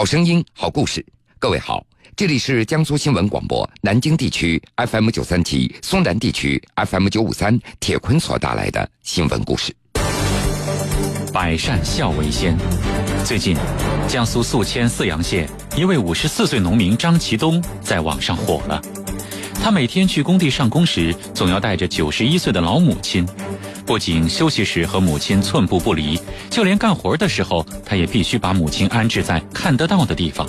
[0.00, 1.04] 好声音，好故事。
[1.38, 1.84] 各位好，
[2.16, 9.76] 这里是江苏新闻广播南京地区 FM 九三七、松南地区 FM 九五三铁坤所带来的新闻故事。
[11.34, 12.56] 百善孝为先。
[13.26, 13.54] 最近，
[14.08, 15.46] 江苏宿迁泗阳县
[15.76, 18.80] 一位五十四岁农民张其东在网上火了。
[19.62, 23.28] 他每天去工地上工时，总要带着九十一岁的老母亲，
[23.90, 26.16] 不仅休息时和母亲寸步不离，
[26.48, 30.48] 就连干活的时候，他也必须把母亲安置在看得到的地方。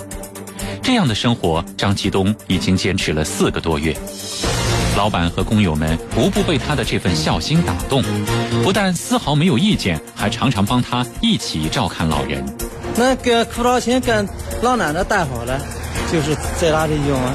[0.80, 3.96] 这样的生活，张继东已经坚持了四个多月。
[4.96, 8.00] 老板和工友们无不被他的这份孝心打动，
[8.62, 12.46] 不但丝毫没有意见，还常常帮他一起照看老人。
[12.94, 14.24] 那个苦劳钱跟
[14.62, 15.60] 老奶奶带好了，
[16.12, 17.34] 就是在哪里用啊？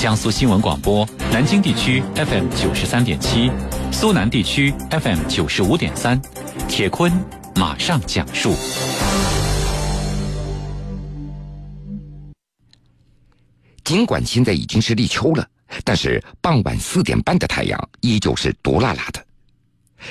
[0.00, 3.50] 江苏新闻广播南京地区 FM 九十三点七，
[3.94, 6.20] 苏南地区 FM 九十五点三，
[6.68, 7.12] 铁坤
[7.54, 8.52] 马上讲述。
[13.84, 15.46] 尽管现在已经是立秋了，
[15.84, 19.24] 但是傍晚四点半的太阳依旧是毒辣辣的。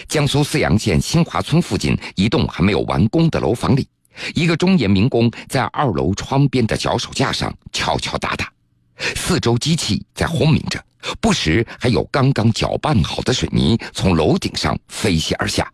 [0.08, 3.86] 江苏泗阳县新华村附近一栋还没有完工的楼房里，
[4.34, 8.53] 一个中年民工在二楼窗边的脚手架上敲敲打打。
[8.97, 10.83] 四周机器在轰鸣着，
[11.19, 15.72] 不时还有刚刚搅拌好的水泥从楼顶上飞泻而下。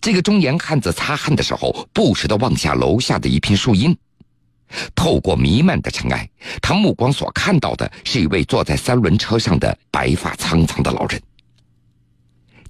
[0.00, 3.96] 这个中年汉子擦汗的时候，不时地望下楼下的一片树荫。
[4.94, 6.28] 透过弥漫的尘埃，
[6.62, 11.20] 他目光所看到的是一位坐在三轮车上的白发苍苍的老人。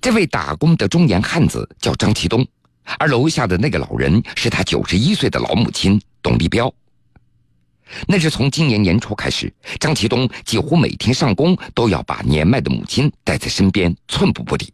[0.00, 2.46] 这位打工的中年汉子叫张其东，
[2.98, 6.70] 而楼下的那个老人是他九十一岁的老母亲董立彪。
[8.06, 14.72] 那是从今年年初开始，张其东几乎每天上工都要把年迈的母亲带在身边，寸步不离。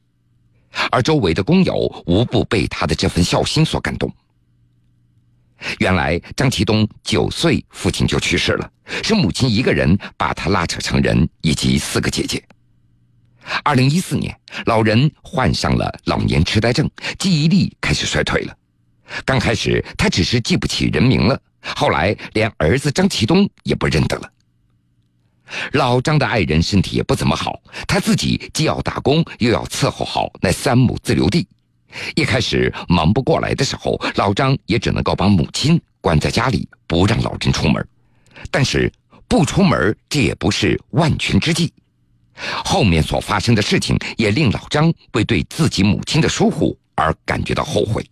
[0.90, 1.74] 而周围的工友
[2.06, 4.12] 无不被他的这份孝心所感动。
[5.78, 8.70] 原来张其东九岁父亲就去世了，
[9.02, 12.42] 是母亲一个人把他拉扯成人，以及四个姐姐。
[13.64, 14.34] 二零一四年，
[14.66, 16.88] 老人患上了老年痴呆症，
[17.18, 18.56] 记忆力开始衰退了。
[19.24, 21.38] 刚开始他只是记不起人名了。
[21.62, 24.30] 后来连儿子张其东也不认得了。
[25.72, 31.46] 老张的爱人身体也不怎么好，他自己既要打工，又要伺候好那三亩自留地。
[32.14, 37.84] 一开始忙不过来的时候，老张也只能够把母亲关在家里，不让老人出门。
[38.50, 38.90] 但是
[39.26, 41.72] 不出门，这也不是万全之计。
[42.64, 48.08] 后面所发生的事情，也令老张为对自己母亲的疏忽而感觉到后悔。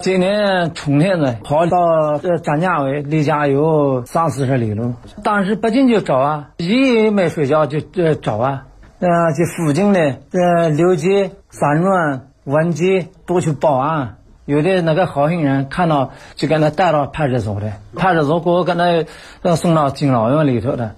[0.00, 4.94] 今年春天呢，跑到这张家围，离家有三四十里路。
[5.24, 8.64] 当时不仅就找啊，一没睡觉就就找啊。
[9.00, 10.00] 呃，这附近的
[10.30, 14.18] 呃刘街、三轮、文街都去报案。
[14.44, 17.72] 有的那个好心人看到，就给他带到派出所的。
[17.96, 18.74] 派出所给我给
[19.42, 20.94] 他送到敬老院里头的。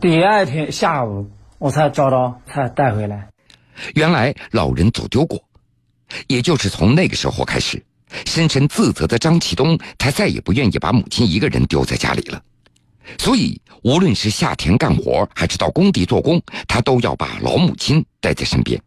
[0.00, 3.28] 第二天下午，我才找到，才带回来。
[3.94, 5.38] 原来老人走丢过，
[6.26, 7.82] 也就是从那个时候开始。
[8.26, 12.42] 深深自责的张启东，他再也不愿意把母亲一个人丢在家里了，
[13.18, 18.80] 所以无论是下田干活，还是到工地做工，他都要把老母亲带在身边。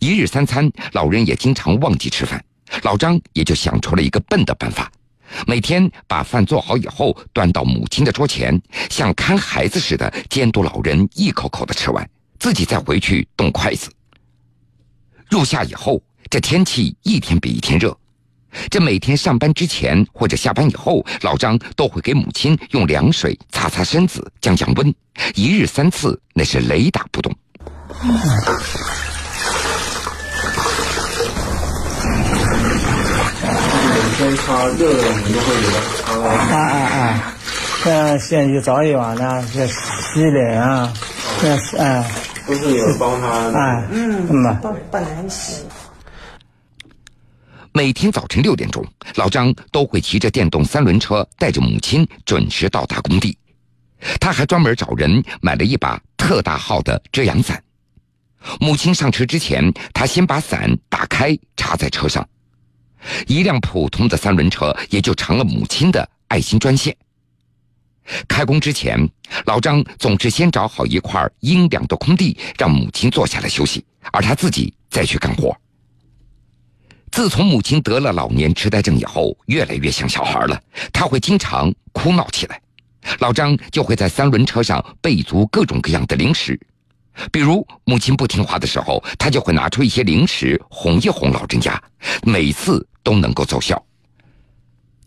[0.00, 2.42] 一日三餐，老人也经常忘记吃饭，
[2.82, 4.90] 老张也就想出了一个笨的办法：
[5.46, 12.08] 每天把饭做好以后，端到母亲的桌前，像看孩子似的监督老人一口口的吃完，
[12.38, 13.90] 自己再回去动筷子。
[15.28, 16.02] 入夏以后。
[16.28, 17.96] 这天气一天比一天热，
[18.70, 24.94] 这每天上班之前或者下班以后，老张都会给母亲用凉水擦擦身子、降降温，
[25.34, 27.32] 一日三次，那是雷打不动。
[33.88, 37.34] 每天擦热的你就会有啊啊啊！
[37.84, 40.92] 这先去澡一晚呢，这洗脸啊，
[41.40, 42.10] 这是哎，
[42.46, 44.26] 都是有帮他哎，嗯，
[44.60, 45.62] 帮帮人洗。
[47.76, 48.82] 每天早晨六点钟，
[49.16, 53.36] 老张都会骑着电动三轮车，带着母亲准时到达工地。
[54.18, 57.62] 他还专门找人买了一把特大号的遮阳伞。
[58.60, 62.26] 母亲上车之前，他先把伞打开插在车上。
[63.26, 66.96] 一辆普通的三轮车也就成了母亲的爱心专线。
[68.26, 68.98] 开工之前，
[69.44, 75.54] 老张总是先找好一块阴凉的空地，让母亲坐下来休息，而他自己再去干活。
[77.16, 80.62] 自从母亲得了老年痴呆症以后，越来越像小孩了。
[80.92, 82.60] 他会经常哭闹起来，
[83.20, 86.60] 老张就会在三轮车上备足各种各样的零食，
[87.32, 91.82] 比如母亲不听话的时候，他就会拿出一些零食哄一哄老人家，
[92.22, 93.82] 每次都能够奏效。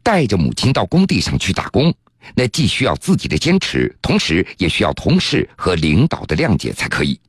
[0.01, 1.93] 带着母亲到工地上去打工，
[2.33, 7.19] 那既需要自己的坚持，同时也需要同事和领导的谅解才可以。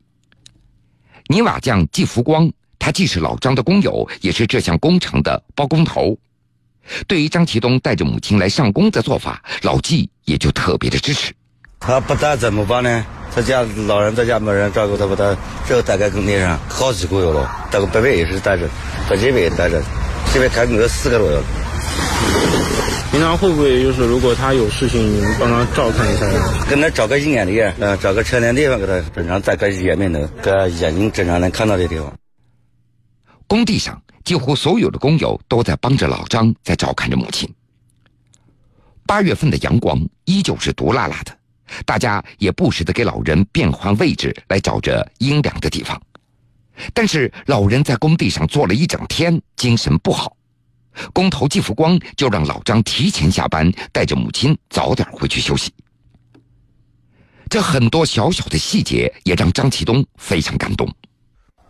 [1.26, 2.50] 泥瓦匠季福光，
[2.80, 6.18] 他既是老张的工友，也是这项工程的包工头。
[7.06, 11.32] 对于张其东带着母亲来上工的做法，老纪也就特别的支持。
[11.78, 13.06] 他不带怎么办呢？
[13.32, 15.36] 他家老人在家没人照顾，他把他，
[15.68, 17.68] 只有待在工地上好几个月了。
[17.70, 18.66] 这个北北也是带着，
[19.08, 19.80] 在这边也带着，
[20.32, 21.38] 这边开工有四个多月。
[23.12, 26.26] 平常会不会就是如果他有事情，你们帮他照看一下？
[26.68, 30.50] 跟他找个医院的，嗯，找个车间地方给他正常在个医院里头，给
[30.80, 32.12] 眼睛正常能看到的地方。
[33.50, 37.52] 工地上几乎所有的工友都在帮着老张在照看着母亲。
[39.04, 41.36] 八月份的阳光依旧是毒辣辣的，
[41.84, 46.00] 大家也不时的给老人变换位置来找着阴凉的地方。
[46.94, 50.36] 但是老人在工地上坐了一整天，精神不好。
[51.12, 55.74] 工头季福光就让老张提前下班，带着母亲早点回去休息。
[57.48, 60.88] 这很多小小的细节也让张启东非常感动。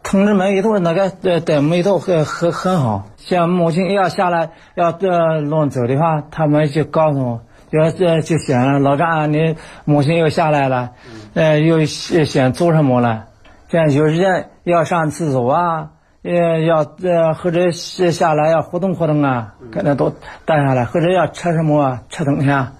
[0.02, 10.91] 同志们一头那个呃对眉头很很很好，像母亲要下来要这弄走的话，他们就告诉我，要这就想老张你母亲又下来了，
[11.35, 13.26] 呃又想做什么了？
[13.69, 15.91] 像有时间要上厕所啊。
[16.23, 20.14] 呃，要呃，或者是下来要活动活动啊，给他都
[20.44, 22.75] 带下来，或者要吃什么啊，吃东西啊，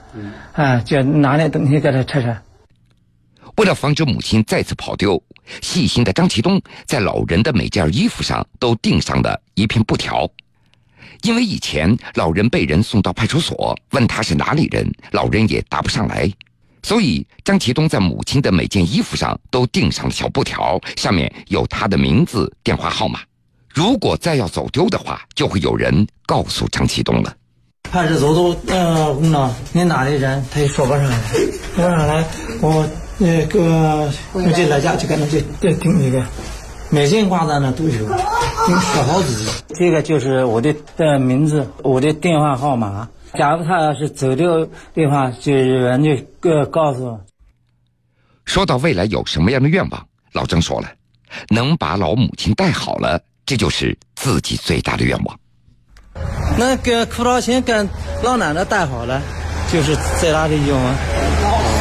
[0.52, 2.37] 哎，就拿点东西给他吃吃。
[3.56, 5.23] 为了防止母亲再次跑丢，
[5.61, 10.29] 细心的张其东在老人的每件衣服上都钉上了一片布条，
[11.23, 16.31] 因为以前老人被人送到派出所，问他是哪里人，老人也答不上来，
[16.82, 23.20] 所以张其东在母亲的每件衣服上都钉上了小布条，上面有他的名字、电话号码。
[23.73, 27.37] 如果再要走丢的话，就会有人告诉张启东了。
[27.91, 31.20] 派出所都呃问了你哪里人，他也说不上来，
[31.75, 32.25] 说不上来。
[32.61, 32.88] 我
[33.22, 36.25] 那个我就来家就跟他就就听那个，
[36.88, 39.46] 每件挂在那都有，有十好几。
[39.75, 43.06] 这个就是我的的名字，我的电话号码。
[43.34, 47.20] 假如他要是走掉的话，就有人就告告诉我。
[48.46, 50.88] 说到未来有什么样的愿望，老张说了，
[51.50, 53.20] 能把老母亲带好了。
[53.44, 55.38] 这就是自己最大的愿望。
[56.56, 57.87] 那个苦劳钱跟
[58.22, 59.20] 老奶奶带好了，
[59.70, 61.19] 就是最大的愿望。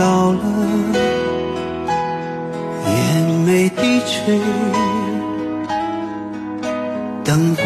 [0.00, 0.40] 老了，
[2.86, 4.40] 眼眉低垂，
[7.22, 7.62] 灯火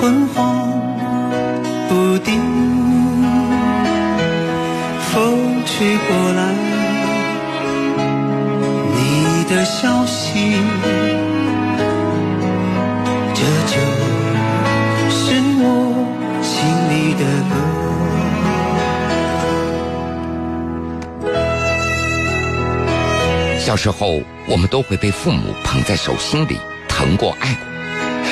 [0.00, 0.70] 昏黄
[1.88, 2.40] 不定，
[5.10, 5.14] 风
[5.66, 6.40] 吹过来，
[8.94, 9.95] 你的笑
[23.66, 26.56] 小时候，我们都会被父母捧在手心里，
[26.88, 27.66] 疼过、爱过。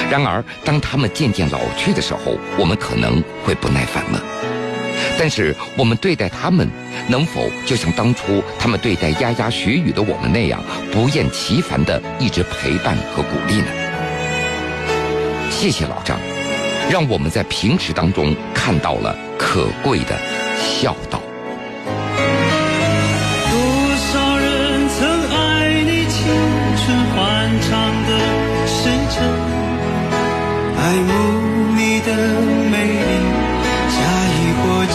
[0.08, 4.22] 然而，当他们渐渐老去的时候，我们可能会不耐烦了。
[5.18, 6.70] 但是，我们对待他们，
[7.08, 10.62] 能否就像当初他们对待牙牙学语的我们那样，
[10.92, 13.66] 不厌其烦的一直陪伴和鼓励呢？
[15.50, 16.16] 谢谢老张，
[16.88, 20.16] 让我们在平时当中看到了可贵的
[20.56, 21.20] 孝道。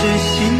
[0.01, 0.58] 是心。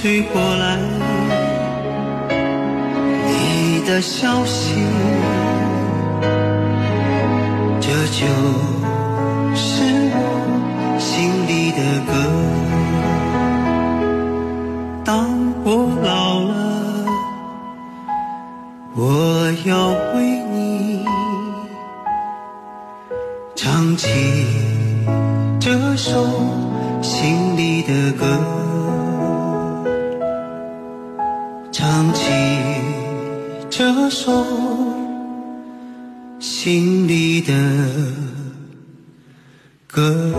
[0.00, 0.78] 吹过来，
[3.26, 4.76] 你的消息，
[7.80, 8.24] 这就
[9.56, 9.82] 是
[10.14, 10.16] 我
[11.00, 12.12] 心里的歌。
[15.04, 15.26] 当
[15.64, 16.54] 我老了，
[18.94, 20.16] 我要为
[20.52, 21.04] 你。
[23.56, 24.06] 唱起
[25.58, 26.24] 这首
[27.02, 28.37] 心里的歌，
[36.38, 37.52] 心里的
[39.86, 40.32] 歌。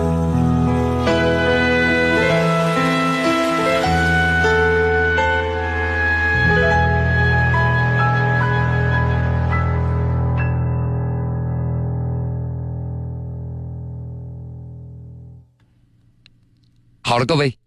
[17.01, 17.58] 好了，各位，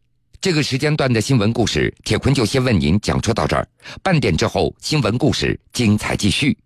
[0.42, 3.64] 这个时间段的新闻故事，铁坤就先为您讲述到这儿。
[4.02, 6.58] 半点之后，新闻故事精彩继续。